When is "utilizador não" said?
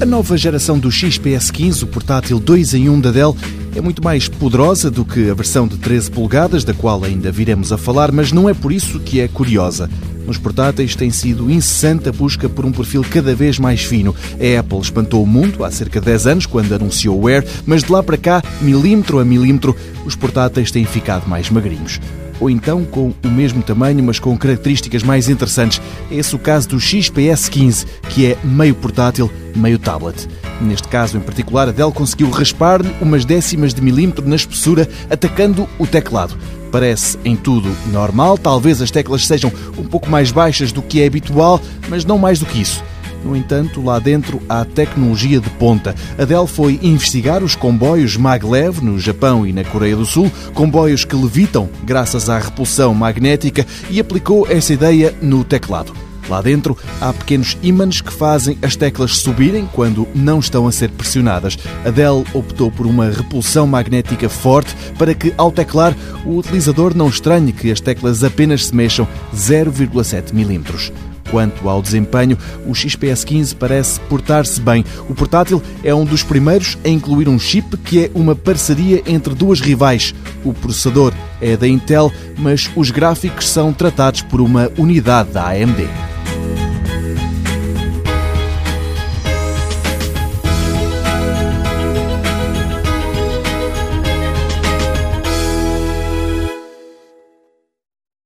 66.36-67.08